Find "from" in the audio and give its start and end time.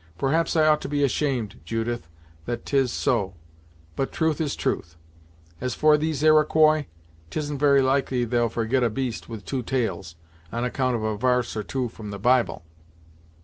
11.87-12.09